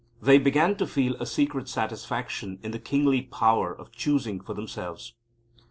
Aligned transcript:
They 0.19 0.39
began 0.39 0.77
to 0.77 0.87
feel 0.87 1.13
a 1.17 1.27
secret 1.27 1.69
satisfaction 1.69 2.57
in 2.63 2.71
the 2.71 2.79
kingly 2.79 3.21
power 3.21 3.71
of 3.71 3.91
choosing 3.91 4.41
for 4.41 4.55
themselves. 4.55 5.13